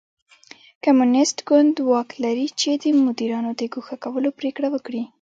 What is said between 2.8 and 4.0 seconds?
د مدیرانو د ګوښه